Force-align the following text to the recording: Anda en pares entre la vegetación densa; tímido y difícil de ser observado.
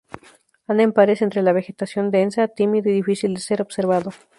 Anda 0.69 0.81
en 0.81 0.93
pares 0.93 1.21
entre 1.21 1.43
la 1.43 1.51
vegetación 1.53 2.09
densa; 2.09 2.47
tímido 2.47 2.89
y 2.89 2.93
difícil 2.93 3.35
de 3.35 3.39
ser 3.39 3.61
observado. 3.61 4.09